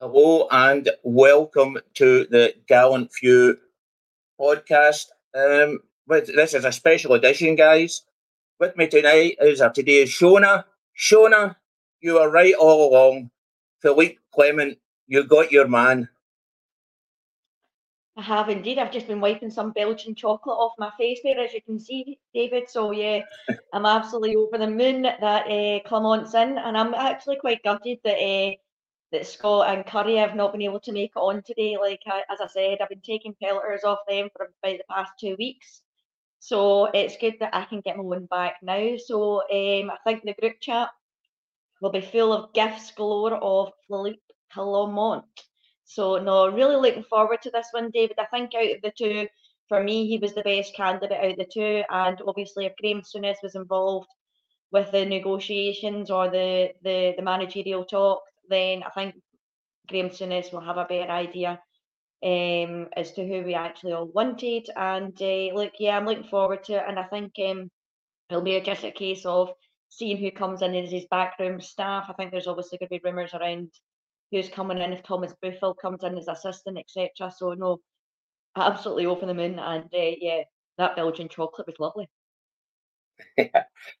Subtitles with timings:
[0.00, 3.58] Hello and welcome to the Gallant Few
[4.40, 5.06] podcast.
[5.34, 8.02] Um, but this is a special edition, guys.
[8.60, 10.62] With me tonight is our today's Shona.
[10.96, 11.56] Shona,
[12.00, 13.32] you were right all along.
[13.82, 16.08] Philippe Clement, you got your man.
[18.16, 18.78] I have indeed.
[18.78, 22.20] I've just been wiping some Belgian chocolate off my face there, as you can see,
[22.32, 22.70] David.
[22.70, 23.22] So yeah,
[23.72, 28.16] I'm absolutely over the moon that uh, Clement's in, and I'm actually quite gutted that
[28.16, 28.52] uh,
[29.12, 31.76] that Scott and Curry have not been able to make it on today.
[31.80, 35.36] Like as I said, I've been taking pelters off them for about the past two
[35.38, 35.82] weeks,
[36.40, 38.96] so it's good that I can get my one back now.
[38.96, 40.90] So um, I think the group chat
[41.80, 44.20] will be full of gifts galore of Philippe
[44.52, 45.24] Clement.
[45.84, 48.18] So no, really looking forward to this one, David.
[48.18, 49.26] I think out of the two,
[49.68, 53.00] for me, he was the best candidate out of the two, and obviously if Graham
[53.02, 54.08] Souness was involved
[54.70, 59.16] with the negotiations or the the, the managerial talk, then I think
[59.88, 61.60] Graham Souness will have a better idea
[62.22, 64.68] um, as to who we actually all wanted.
[64.76, 67.70] And uh, look, yeah, I'm looking forward to it, and I think um,
[68.30, 69.50] it'll be just a case of
[69.88, 72.06] seeing who comes in as his backroom staff.
[72.08, 73.70] I think there's obviously going to be rumours around
[74.30, 77.32] who's coming in if Thomas Buffel comes in as assistant, etc.
[77.34, 77.78] So no,
[78.56, 80.42] absolutely open the moon, and uh, yeah,
[80.76, 82.08] that Belgian chocolate was lovely.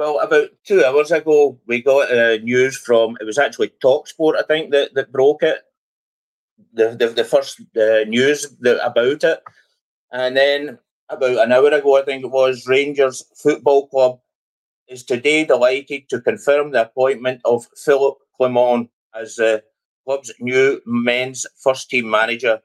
[0.00, 4.42] Well, about two hours ago, we got uh, news from it was actually Talksport, I
[4.44, 5.58] think, that, that broke it.
[6.72, 9.42] The the, the first uh, news that, about it,
[10.10, 10.78] and then
[11.10, 14.20] about an hour ago, I think it was Rangers Football Club
[14.88, 19.62] is today delighted to confirm the appointment of Philip Clement as the
[20.06, 22.58] club's new men's first team manager.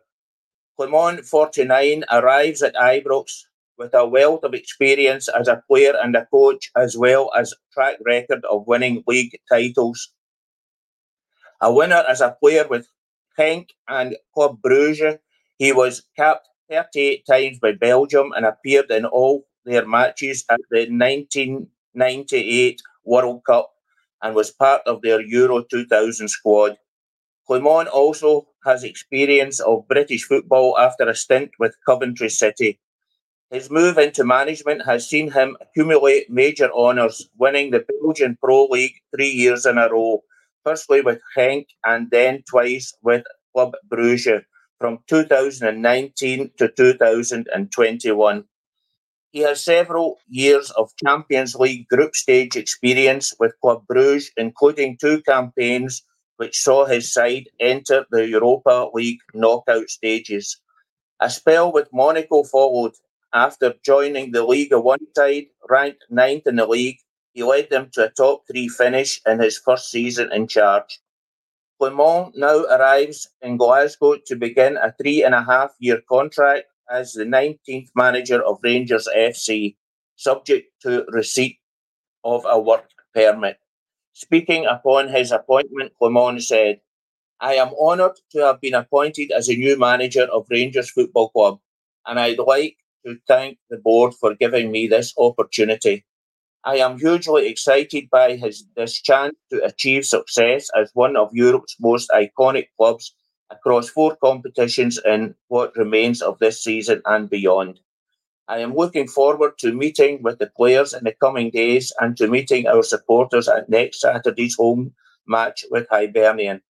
[0.77, 3.43] Clement, 49, arrives at Ibrox
[3.77, 7.97] with a wealth of experience as a player and a coach, as well as track
[8.05, 10.11] record of winning league titles.
[11.61, 12.87] A winner as a player with
[13.37, 15.19] Genk and Club Brugge,
[15.57, 20.87] he was capped 38 times by Belgium and appeared in all their matches at the
[20.89, 23.71] 1998 World Cup
[24.21, 26.77] and was part of their Euro 2000 squad.
[27.47, 32.79] Clement also has experience of British football after a stint with Coventry City.
[33.55, 38.95] His move into management has seen him accumulate major honours, winning the Belgian Pro League
[39.15, 40.25] three years in a row,
[40.65, 43.23] firstly with Genk and then twice with
[43.53, 44.43] Club Brugge
[44.77, 48.43] from 2019 to 2021.
[49.31, 55.21] He has several years of Champions League group stage experience with Club Brugge, including two
[55.21, 56.03] campaigns
[56.35, 60.59] which saw his side enter the Europa League knockout stages.
[61.21, 62.91] A spell with Monaco followed,
[63.33, 66.99] after joining the Liga One side, ranked ninth in the league,
[67.33, 70.99] he led them to a top three finish in his first season in charge.
[71.79, 77.11] Clement now arrives in Glasgow to begin a three and a half year contract as
[77.11, 79.75] the 19th manager of Rangers FC,
[80.15, 81.59] subject to receipt
[82.23, 83.59] of a work permit.
[84.13, 86.79] Speaking upon his appointment, Clement said,
[87.41, 91.59] I am honoured to have been appointed as a new manager of Rangers Football Club,
[92.05, 96.05] and I'd like to thank the board for giving me this opportunity.
[96.63, 101.75] I am hugely excited by his, this chance to achieve success as one of Europe's
[101.79, 103.13] most iconic clubs
[103.51, 107.79] across four competitions in what remains of this season and beyond.
[108.47, 112.27] I am looking forward to meeting with the players in the coming days and to
[112.27, 114.93] meeting our supporters at next Saturday's home
[115.27, 116.61] match with Hibernian.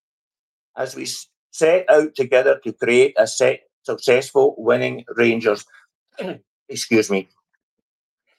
[0.77, 1.07] As we
[1.51, 5.65] set out together to create a set, successful winning Rangers,
[6.69, 7.29] excuse me,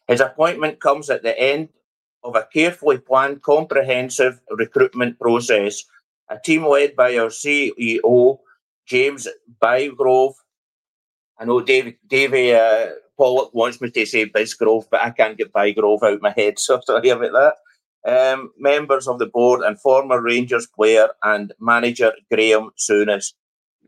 [0.08, 1.69] his appointment comes at the end
[2.23, 5.84] of a carefully planned, comprehensive recruitment process.
[6.28, 8.38] A team led by our CEO,
[8.87, 9.28] James
[9.62, 10.34] Bygrove.
[11.38, 12.87] I know Davey uh,
[13.17, 16.81] Pollock wants me to say Bisgrove, but I can't get Bygrove out my head, so
[16.84, 17.55] sorry about that.
[18.06, 23.32] Um, members of the board and former Rangers player and manager Graham Souness.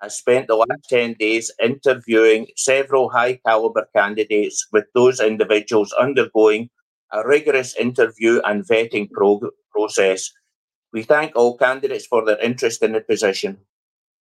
[0.00, 6.70] I spent the last 10 days interviewing several high caliber candidates, with those individuals undergoing
[7.12, 10.30] a rigorous interview and vetting pro- process.
[10.92, 13.58] We thank all candidates for their interest in the position.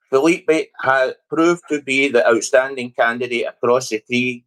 [0.10, 4.46] Philippe has proved to be the outstanding candidate across the three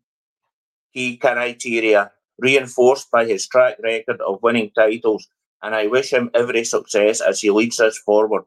[0.95, 5.29] key criteria, reinforced by his track record of winning titles,
[5.63, 8.45] and I wish him every success as he leads us forward.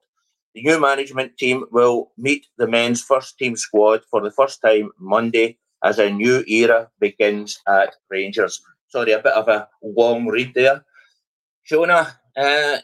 [0.54, 4.92] The new management team will meet the men's first team squad for the first time
[5.00, 8.62] Monday as a new era begins at Rangers.
[8.88, 10.86] Sorry, a bit of a long read there.
[11.70, 12.78] Shona, uh,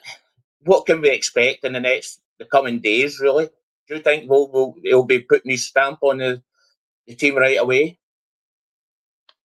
[0.63, 3.19] what can we expect in the next the coming days?
[3.19, 3.49] Really,
[3.87, 6.41] do you think we'll, we'll he'll be putting his stamp on the,
[7.05, 7.99] the team right away?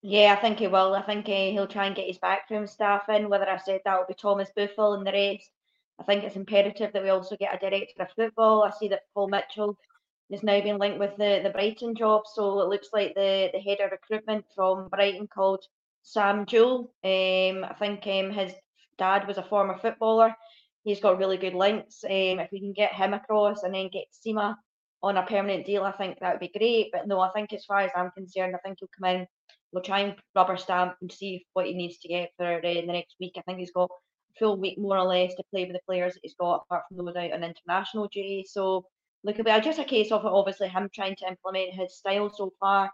[0.01, 0.95] Yeah, I think he will.
[0.95, 3.29] I think uh, he'll try and get his backroom staff in.
[3.29, 5.51] Whether I said that will be Thomas Buffel and the rest.
[6.01, 8.65] I think it's imperative that we also get a director of football.
[8.65, 9.77] I see that Paul Mitchell
[10.31, 12.23] is now being linked with the, the Brighton job.
[12.27, 15.65] So it looks like the, the head of recruitment from Brighton called
[16.03, 16.93] Sam Jewell.
[17.05, 18.53] Um, I think um, his
[18.99, 20.35] dad was a former footballer.
[20.83, 22.05] He's got really good links.
[22.05, 24.57] Um, if we can get him across and then get Sima
[25.03, 26.91] on a permanent deal, I think that would be great.
[26.93, 29.27] But no, I think as far as I'm concerned, I think he'll come in
[29.75, 32.83] we'll try and rubber stamp and see what he needs to get for uh, the
[32.87, 33.35] next week.
[33.37, 33.91] I think he's got
[34.39, 37.05] full week more or less to play with the players that he's got, apart from
[37.05, 38.45] those out on international duty.
[38.49, 38.87] So
[39.23, 42.91] look, it'll just a case of obviously him trying to implement his style so far,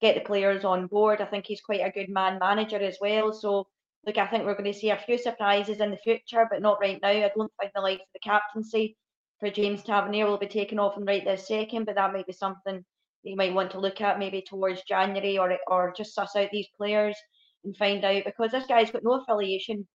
[0.00, 1.20] get the players on board.
[1.20, 3.32] I think he's quite a good man manager as well.
[3.32, 3.66] So
[4.06, 6.80] look, I think we're going to see a few surprises in the future, but not
[6.80, 7.08] right now.
[7.08, 8.96] I don't think the likes of the captaincy
[9.40, 12.32] for James Tavernier will be taken off and right this second, but that might be
[12.32, 12.84] something
[13.22, 16.68] you might want to look at maybe towards January or or just suss out these
[16.76, 17.16] players
[17.64, 19.86] and find out because this guy's got no affiliation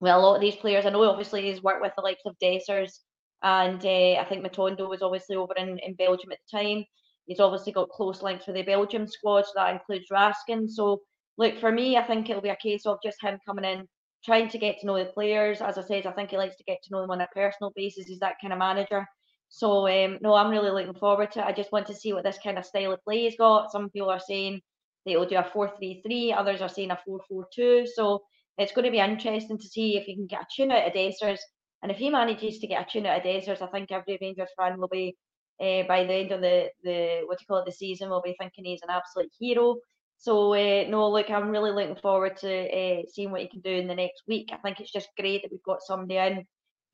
[0.00, 0.86] with a lot of these players.
[0.86, 3.00] I know obviously he's worked with the likes of Dessers
[3.42, 6.84] and uh, I think Matondo was obviously over in, in Belgium at the time.
[7.26, 10.68] He's obviously got close links with the Belgium squad, so that includes Raskin.
[10.68, 11.02] So
[11.36, 13.86] look for me, I think it'll be a case of just him coming in,
[14.24, 15.60] trying to get to know the players.
[15.60, 17.72] As I said, I think he likes to get to know them on a personal
[17.76, 18.06] basis.
[18.06, 19.06] He's that kind of manager.
[19.50, 21.46] So um, no, I'm really looking forward to it.
[21.46, 23.70] I just want to see what this kind of style of play he's got.
[23.70, 24.60] Some people are saying
[25.06, 27.86] they will do a 4-3-3, others are saying a 4-4-2.
[27.94, 28.22] So
[28.58, 30.92] it's going to be interesting to see if he can get a tune out of
[30.92, 31.38] Dessers.
[31.82, 34.50] And if he manages to get a tune out of Dessers, I think every Rangers
[34.58, 35.16] fan will be
[35.60, 38.22] uh, by the end of the the what do you call it the season will
[38.22, 39.76] be thinking he's an absolute hero.
[40.18, 43.70] So uh, no, look, I'm really looking forward to uh, seeing what he can do
[43.70, 44.50] in the next week.
[44.52, 46.44] I think it's just great that we've got somebody in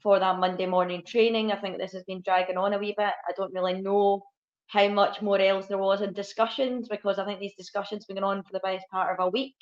[0.03, 1.51] for that Monday morning training.
[1.51, 3.07] I think this has been dragging on a wee bit.
[3.07, 4.23] I don't really know
[4.67, 8.23] how much more else there was in discussions because I think these discussions have been
[8.23, 9.57] going on for the best part of a week.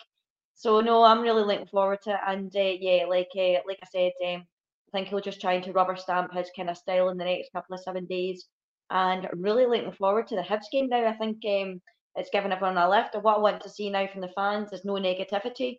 [0.54, 2.20] So no, I'm really looking forward to it.
[2.26, 4.44] And uh, yeah, like uh, like I said, um,
[4.88, 7.52] I think he'll just trying to rubber stamp his kind of style in the next
[7.52, 8.46] couple of seven days.
[8.90, 11.06] And really looking forward to the Hibs game now.
[11.06, 11.80] I think um,
[12.16, 13.14] it's given everyone a lift.
[13.14, 15.78] And what I want to see now from the fans is no negativity.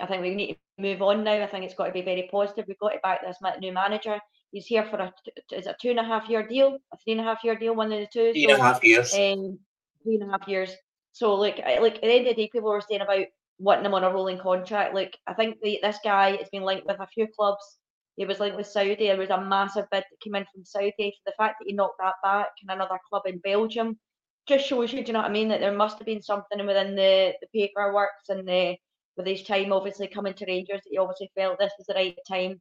[0.00, 1.42] I think we need to move on now.
[1.42, 2.66] I think it's got to be very positive.
[2.68, 4.18] We've got to back this new manager.
[4.50, 5.12] He's here for a
[5.50, 7.74] is a two and a half year deal, a three and a half year deal,
[7.74, 8.32] one of the two.
[8.32, 9.14] Three so, and a half years.
[9.14, 9.58] Um,
[10.02, 10.74] three and a half years.
[11.12, 13.24] So like like at the end of the day, people were saying about
[13.58, 14.94] wanting him on a rolling contract.
[14.94, 17.78] Like I think the, this guy has been linked with a few clubs.
[18.16, 18.94] He was linked with Saudi.
[18.94, 20.92] There was a massive bid that came in from Saudi.
[20.98, 23.98] So the fact that he knocked that back and another club in Belgium
[24.46, 25.48] just shows you, do you know what I mean?
[25.48, 28.76] That there must have been something within the, the paperwork and the
[29.16, 32.16] with his time obviously coming to Rangers, that he obviously felt this was the right
[32.28, 32.60] time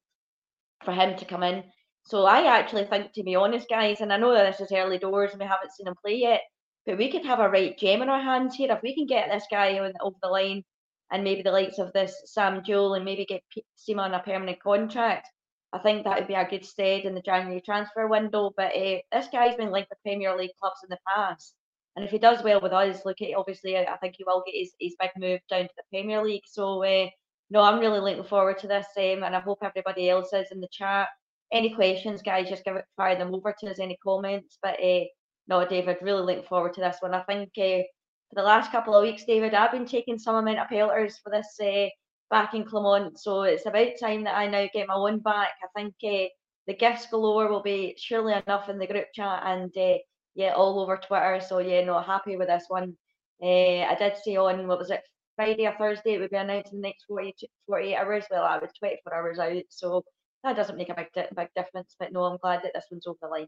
[0.84, 1.64] for him to come in.
[2.04, 4.98] So I actually think, to be honest, guys, and I know that this is early
[4.98, 6.42] doors and we haven't seen him play yet,
[6.86, 9.30] but we could have a right gem in our hands here if we can get
[9.30, 10.64] this guy over the line
[11.12, 13.44] and maybe the likes of this Sam Jewell and maybe get
[13.78, 15.28] Sima on a permanent contract.
[15.74, 18.52] I think that would be a good stead in the January transfer window.
[18.56, 21.54] But uh, this guy's been linked with Premier League clubs in the past.
[21.96, 24.74] And if he does well with us, look, obviously, I think he will get his,
[24.80, 26.44] his big move down to the Premier League.
[26.46, 27.08] So, uh,
[27.50, 30.62] no, I'm really looking forward to this, um, and I hope everybody else is in
[30.62, 31.10] the chat.
[31.52, 32.48] Any questions, guys?
[32.48, 33.80] Just give it, fire them over to us.
[33.80, 34.58] Any comments?
[34.64, 35.04] But uh,
[35.50, 37.14] no, David, really looking forward to this one.
[37.14, 37.84] I think uh,
[38.32, 41.30] for the last couple of weeks, David, I've been taking some amount of pelters for
[41.30, 41.90] this uh,
[42.30, 45.50] back in Clement, so it's about time that I now get my own back.
[45.62, 46.30] I think uh,
[46.66, 49.98] the gifts galore will be surely enough in the group chat and uh,
[50.34, 51.42] yeah, all over Twitter.
[51.46, 52.96] So yeah, no, happy with this one.
[53.44, 55.02] I did say on what was it
[55.36, 57.34] Friday or Thursday it would be announced in the next 40,
[57.68, 58.24] 48 hours.
[58.32, 60.06] Well, I was 24 hours out, so
[60.46, 61.98] that doesn't make a big big difference.
[62.00, 63.48] But no, I'm glad that this one's over the line.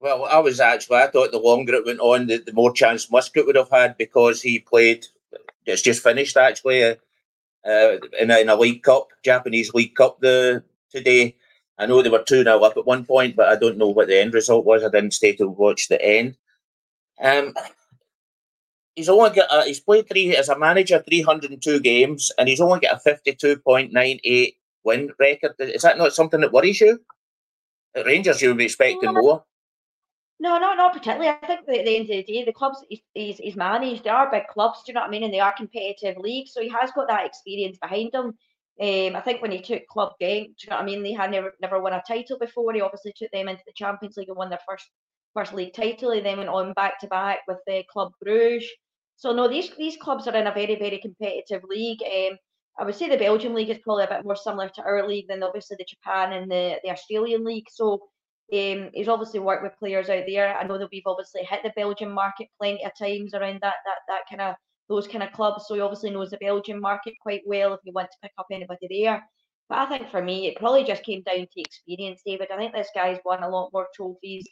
[0.00, 3.10] Well, I was actually, I thought the longer it went on, the, the more chance
[3.10, 5.06] Muscat would have had because he played
[5.68, 6.94] it's just finished actually uh,
[7.66, 11.36] uh, in, a, in a League Cup, Japanese League Cup the today.
[11.78, 14.08] I know they were 2 0 up at one point, but I don't know what
[14.08, 14.82] the end result was.
[14.82, 16.36] I didn't stay to watch the end.
[17.22, 17.54] Um,
[18.96, 22.80] he's only got a, he's played three as a manager 302 games and he's only
[22.80, 25.52] got a 52.98 win record.
[25.58, 27.00] Is that not something that worries you?
[27.94, 29.44] At Rangers, you would be expecting more.
[30.40, 31.28] No, not not particularly.
[31.28, 34.30] I think at the end of the day, the clubs he's, he's, managed, they are
[34.30, 35.24] big clubs, do you know what I mean?
[35.24, 38.34] And they are competitive leagues, so he has got that experience behind him.
[38.80, 41.02] Um, I think when he took Club Genk, do you know what I mean?
[41.02, 42.72] They had never never won a title before.
[42.72, 44.88] He obviously took them into the Champions League and won their first
[45.34, 46.12] first league title.
[46.12, 48.70] He then went on back to back with the Club Bruges.
[49.16, 52.00] So no, these these clubs are in a very very competitive league.
[52.04, 52.38] Um,
[52.78, 55.26] I would say the Belgian league is probably a bit more similar to our league
[55.28, 57.66] than obviously the Japan and the the Australian league.
[57.72, 58.08] So
[58.52, 60.56] um, he's obviously worked with players out there.
[60.56, 63.98] I know that we've obviously hit the Belgian market plenty of times around that that
[64.08, 64.56] that kind of
[64.88, 65.66] those kind of clubs.
[65.66, 68.46] So he obviously knows the Belgian market quite well if you want to pick up
[68.50, 69.22] anybody there.
[69.68, 72.50] But I think for me, it probably just came down to experience, David.
[72.50, 74.46] I think this guy's won a lot more trophies.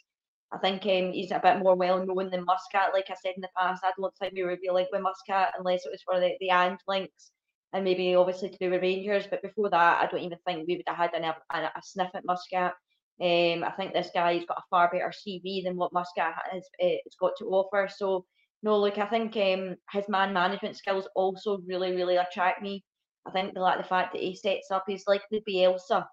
[0.51, 2.93] I think um, he's a bit more well known than Muscat.
[2.93, 5.53] Like I said in the past, I don't think we would be linked with Muscat
[5.57, 7.31] unless it was for the, the and links
[7.73, 9.25] and maybe obviously to do with Rangers.
[9.29, 12.11] But before that, I don't even think we would have had a, a, a sniff
[12.13, 12.73] at Muscat.
[13.19, 16.97] Um, I think this guy's got a far better CV than what Muscat has uh,
[17.19, 17.89] got to offer.
[17.93, 18.25] So
[18.63, 22.83] no, look, I think um, his man management skills also really, really attract me.
[23.25, 26.05] I think the like the fact that he sets up, he's like the Bielsa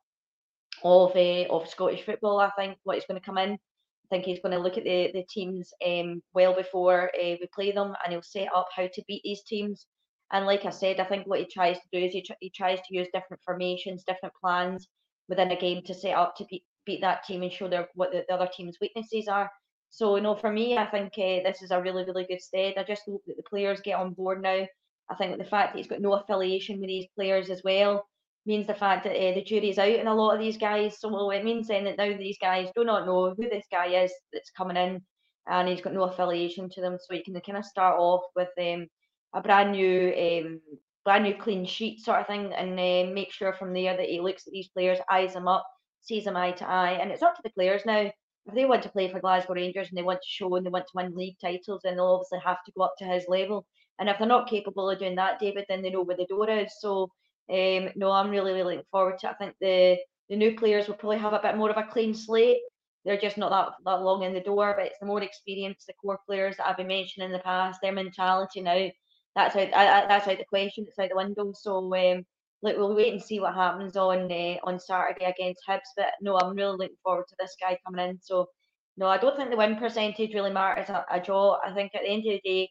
[0.82, 2.40] of uh, of Scottish football.
[2.40, 4.84] I think what he's going to come in, I think he's going to look at
[4.84, 8.86] the the teams um, well before uh, we play them, and he'll set up how
[8.86, 9.86] to beat these teams.
[10.32, 12.50] And like I said, I think what he tries to do is he, tr- he
[12.50, 14.88] tries to use different formations, different plans
[15.28, 18.12] within a game to set up to beat beat that team and show their what
[18.12, 19.50] the, the other team's weaknesses are.
[19.90, 22.74] So, you know, for me, I think uh, this is a really, really good stead.
[22.76, 24.66] I just hope that the players get on board now.
[25.08, 28.04] I think the fact that he's got no affiliation with these players as well
[28.46, 30.98] means the fact that uh, the jury's out in a lot of these guys.
[30.98, 34.12] So it means then that now these guys do not know who this guy is
[34.32, 35.00] that's coming in,
[35.46, 36.98] and he's got no affiliation to them.
[36.98, 38.88] So he can kind of start off with um,
[39.34, 40.60] a brand new, um,
[41.04, 44.20] brand new clean sheet sort of thing, and uh, make sure from there that he
[44.20, 45.66] looks at these players, eyes them up,
[46.04, 46.98] sees them eye to eye.
[47.00, 48.10] And it's up to the players now.
[48.46, 50.70] If they want to play for Glasgow Rangers and they want to show and they
[50.70, 53.66] want to win league titles, then they'll obviously have to go up to his level.
[53.98, 56.50] And if they're not capable of doing that, David, then they know where the door
[56.50, 56.74] is.
[56.78, 57.10] So
[57.50, 59.30] um, no, I'm really, really looking forward to it.
[59.30, 62.14] I think the the new players will probably have a bit more of a clean
[62.14, 62.58] slate.
[63.04, 65.92] They're just not that, that long in the door, but it's the more experienced, the
[65.92, 68.88] core players that I've been mentioning in the past, their mentality now,
[69.36, 69.70] that's out,
[70.08, 71.52] that's out the question, it's out the window.
[71.54, 72.24] So um,
[72.64, 75.92] look, we'll wait and see what happens on uh, on Saturday against Hibs.
[75.96, 78.18] But no, I'm really looking forward to this guy coming in.
[78.20, 78.48] So
[78.96, 81.58] no, I don't think the win percentage really matters a, a draw.
[81.66, 82.70] I think at the end of the day,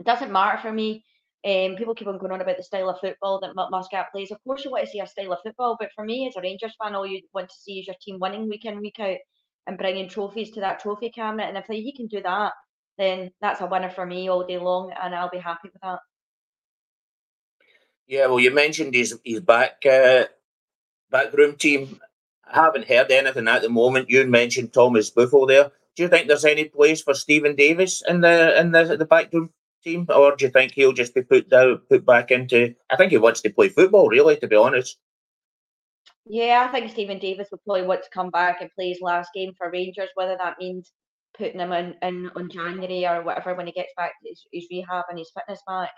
[0.00, 0.90] it doesn't matter for me
[1.46, 4.32] Um, people keep on going on about the style of football that Muscat plays.
[4.32, 6.40] Of course, you want to see a style of football, but for me, as a
[6.42, 9.18] Rangers fan, all you want to see is your team winning week in, week out,
[9.66, 11.48] and bringing trophies to that trophy cabinet.
[11.48, 12.52] And if he can do that,
[12.98, 16.00] then that's a winner for me all day long, and I'll be happy with that.
[18.08, 20.24] Yeah, well, you mentioned his his back uh,
[21.10, 22.00] backroom team.
[22.50, 24.08] I haven't heard anything at the moment.
[24.08, 25.70] You mentioned Thomas Buffel there.
[25.94, 29.50] Do you think there's any place for Steven Davis in the in the the backroom
[29.84, 32.74] team, or do you think he'll just be put down, put back into?
[32.90, 34.98] I think he wants to play football, really, to be honest.
[36.24, 39.30] Yeah, I think Steven Davis will probably want to come back and play his last
[39.34, 40.92] game for Rangers, whether that means
[41.36, 44.66] putting him in, in on January or whatever when he gets back to his, his
[44.70, 45.90] rehab and his fitness back.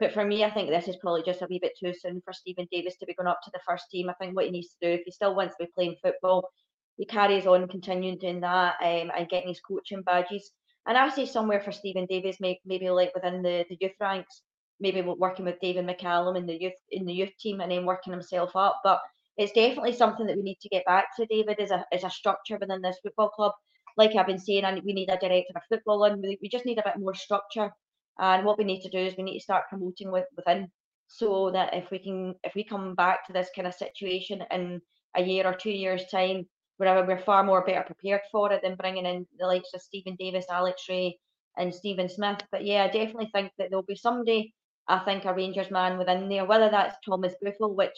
[0.00, 2.32] But for me, I think this is probably just a wee bit too soon for
[2.32, 4.08] Steven Davis to be going up to the first team.
[4.08, 6.48] I think what he needs to do, if he still wants to be playing football,
[6.96, 10.50] he carries on continuing doing that um, and getting his coaching badges.
[10.86, 14.42] And I say somewhere for Steven Davis, maybe, maybe like within the, the youth ranks,
[14.80, 18.12] maybe working with David McCallum in the youth in the youth team and then working
[18.12, 18.80] himself up.
[18.84, 19.00] But
[19.36, 22.10] it's definitely something that we need to get back to, David, as a as a
[22.10, 23.52] structure within this football club.
[23.96, 26.64] Like I've been saying, and we need a director of football and we, we just
[26.64, 27.72] need a bit more structure.
[28.18, 30.70] And what we need to do is we need to start promoting with, within
[31.06, 34.80] so that if we can if we come back to this kind of situation in
[35.16, 36.46] a year or two years time
[36.76, 40.14] where we're far more better prepared for it than bringing in the likes of Steven
[40.16, 41.18] Davis, Alex Rae,
[41.56, 42.38] and Steven Smith.
[42.52, 44.54] But yeah, I definitely think that there'll be somebody,
[44.86, 47.96] I think, a Rangers man within there, whether that's Thomas Buffel, which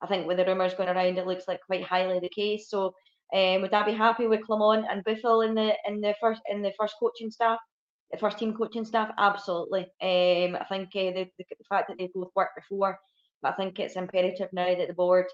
[0.00, 2.70] I think with the rumours going around, it looks like quite highly the case.
[2.70, 2.94] So
[3.34, 6.62] um, would I be happy with Clement and Buffel in the in the first in
[6.62, 7.58] the first coaching staff,
[8.18, 9.10] first team coaching staff?
[9.18, 9.82] Absolutely.
[10.00, 12.98] Um, I think uh, the, the, fact that they both worked before,
[13.40, 15.26] but I think it's imperative now that the board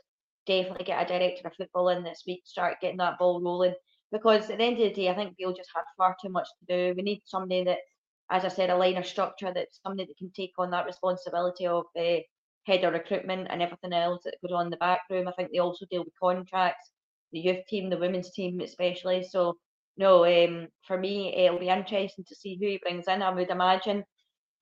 [0.47, 3.75] definitely get a director of football in this week, start getting that ball rolling.
[4.11, 6.49] Because at the end of the day, I think Beale just had far too much
[6.61, 6.95] to do.
[6.97, 7.79] We need somebody that,
[8.31, 11.67] as I said, a line of structure that's somebody that can take on that responsibility
[11.67, 12.21] of the uh,
[12.65, 15.29] head of recruitment and everything else that goes on in the back room.
[15.29, 16.91] I think they also deal with contracts,
[17.33, 19.25] the youth team, the women's team especially.
[19.25, 19.57] So
[19.99, 23.21] no, um, for me, it'll be interesting to see who he brings in.
[23.21, 24.05] I would imagine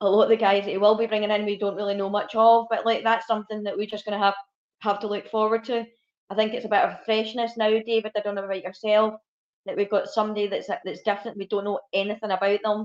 [0.00, 2.10] a lot of the guys that he will be bringing in, we don't really know
[2.10, 4.34] much of, but like that's something that we're just going to have
[4.80, 5.84] have to look forward to.
[6.30, 8.12] I think it's a bit of freshness now, David.
[8.16, 9.14] I don't know about yourself
[9.66, 11.36] that we've got somebody that's that's different.
[11.36, 12.80] We don't know anything about them,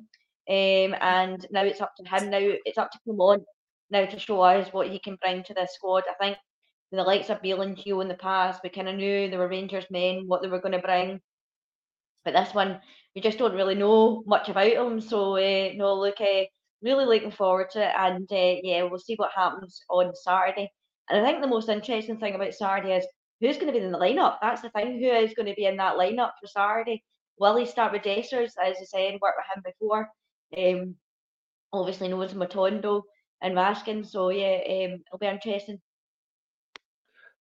[0.49, 2.29] um, and now it's up to him.
[2.29, 3.43] Now it's up to Clement
[3.89, 6.03] now to show us what he can bring to this squad.
[6.09, 6.37] I think
[6.91, 9.47] the likes of Beale and Gio in the past, we kind of knew they were
[9.47, 11.21] Rangers men, what they were going to bring.
[12.23, 12.79] But this one,
[13.15, 15.01] we just don't really know much about them.
[15.01, 16.43] So uh, no, look, uh,
[16.81, 20.71] really looking forward to it, and uh, yeah, we'll see what happens on Saturday.
[21.09, 23.05] And I think the most interesting thing about Saturday is
[23.39, 24.37] who's going to be in the lineup.
[24.41, 24.99] That's the thing.
[24.99, 27.03] Who is going to be in that lineup for Saturday?
[27.39, 30.09] Will he start with Dessers, as I said, worked with him before?
[30.57, 30.95] Um,
[31.73, 33.03] obviously knows Matondo
[33.41, 34.05] and Raskin.
[34.05, 35.79] So yeah, um, it'll be interesting.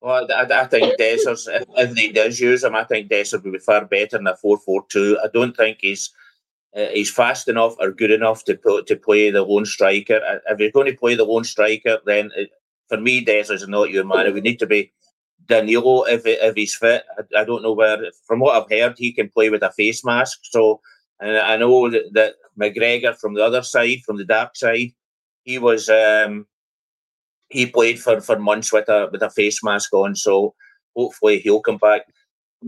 [0.01, 3.53] Well, I, I think Dessers, if, if he does use him, I think Dessers will
[3.53, 5.19] be far better than a 4 4 2.
[5.23, 6.11] I don't think he's
[6.75, 10.21] uh, he's fast enough or good enough to put, to play the lone striker.
[10.49, 12.51] If he's going to play the lone striker, then it,
[12.89, 14.27] for me, Des is not your man.
[14.27, 14.93] It would need to be
[15.47, 17.05] Danilo if if he's fit.
[17.19, 17.99] I, I, don't know where.
[18.25, 20.41] From what I've heard, he can play with a face mask.
[20.45, 20.81] So,
[21.19, 24.93] and I know that, that McGregor from the other side, from the dark side,
[25.45, 26.47] he was um,
[27.51, 30.15] he played for, for months with a with a face mask on.
[30.17, 30.55] So
[30.97, 32.03] hopefully he'll come back.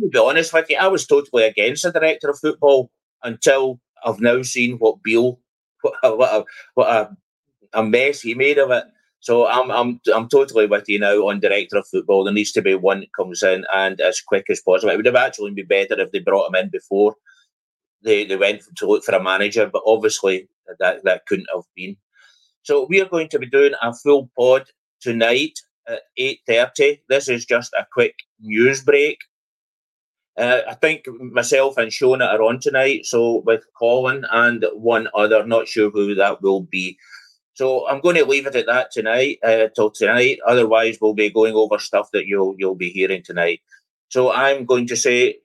[0.00, 2.90] To be honest with you, I was totally against the director of football
[3.22, 5.38] until I've now seen what Beale,
[5.82, 7.08] what a, what a,
[7.78, 8.84] a, a mess he made of it.
[9.20, 12.24] So I'm I'm I'm totally with you now on director of football.
[12.24, 14.92] There needs to be one that comes in and as quick as possible.
[14.92, 17.14] It would have actually been better if they brought him in before
[18.02, 21.96] they, they went to look for a manager, but obviously that, that couldn't have been.
[22.62, 24.66] So we are going to be doing a full pod
[25.00, 27.00] tonight at 8.30.
[27.08, 29.18] This is just a quick news break.
[30.38, 35.44] Uh, I think myself and Shona are on tonight, so with Colin and one other,
[35.44, 36.96] not sure who that will be.
[37.54, 40.38] So I'm going to leave it at that tonight, uh, till tonight.
[40.46, 43.60] Otherwise, we'll be going over stuff that you'll you'll be hearing tonight.
[44.08, 45.36] So I'm going to say,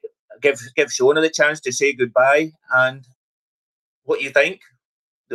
[0.41, 3.05] give give Shona the chance to say goodbye and
[4.03, 4.61] what you think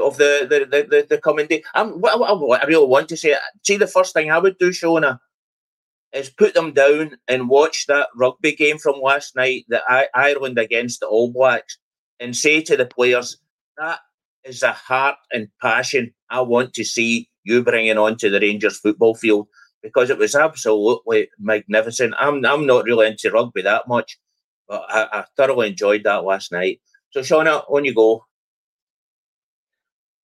[0.00, 1.64] of the the the, the, the coming day.
[1.74, 4.70] I'm, what, what, I really want to say, see, the first thing I would do,
[4.70, 5.18] Shona,
[6.12, 9.82] is put them down and watch that rugby game from last night, the
[10.14, 11.78] Ireland against the All Blacks,
[12.20, 13.38] and say to the players
[13.78, 14.00] that
[14.44, 19.14] is a heart and passion I want to see you bringing onto the Rangers football
[19.14, 19.48] field
[19.82, 22.14] because it was absolutely magnificent.
[22.18, 24.18] I'm I'm not really into rugby that much,
[24.68, 26.80] but I, I thoroughly enjoyed that last night.
[27.10, 28.24] So, Shona, on you go.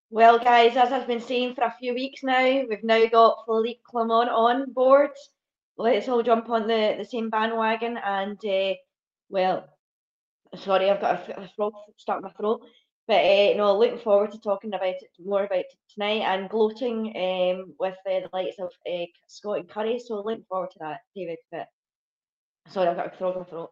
[0.10, 3.82] Well, guys, as I've been saying for a few weeks now, we've now got Philippe
[3.84, 5.12] Clement on board.
[5.78, 8.76] Let's all jump on the, the same bandwagon and, uh,
[9.28, 9.68] well,
[10.56, 12.62] sorry, I've got a, a frog stuck in my throat.
[13.06, 17.74] But uh, no, looking forward to talking about it more about tonight and gloating um,
[17.78, 20.00] with uh, the likes of uh, Scott and Curry.
[20.00, 21.38] So looking forward to that, David.
[21.52, 21.68] But
[22.70, 23.72] sorry, I've got a frog in my throat.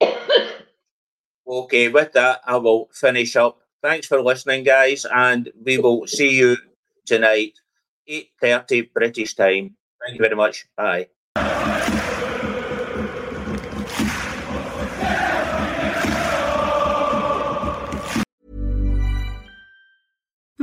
[1.46, 3.58] okay, with that, I will finish up.
[3.82, 6.56] Thanks for listening, guys, and we will see you
[7.04, 7.58] tonight,
[8.06, 9.76] eight thirty British time.
[10.00, 10.66] Thank you very much.
[10.76, 11.08] Bye.